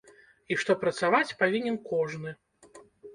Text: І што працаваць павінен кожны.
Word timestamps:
І 0.53 0.55
што 0.61 0.75
працаваць 0.83 1.35
павінен 1.41 1.77
кожны. 1.91 2.33